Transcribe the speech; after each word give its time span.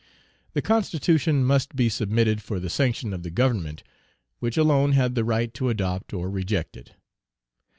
The 0.53 0.63
Constitution 0.63 1.45
must 1.45 1.75
be 1.75 1.87
submitted 1.87 2.41
for 2.41 2.59
the 2.59 2.71
sanction 2.71 3.13
of 3.13 3.21
the 3.21 3.29
Government, 3.29 3.83
which 4.39 4.57
alone 4.57 4.93
had 4.93 5.13
the 5.13 5.23
right 5.23 5.53
to 5.53 5.69
adopt 5.69 6.11
or 6.11 6.27
reject 6.27 6.75
it. 6.75 6.93